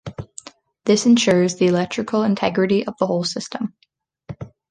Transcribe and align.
This 0.85 1.05
ensures 1.05 1.57
the 1.57 1.67
electrical 1.67 2.23
integrity 2.23 2.87
of 2.87 2.95
the 2.97 3.05
whole 3.05 3.23
system. 3.23 3.75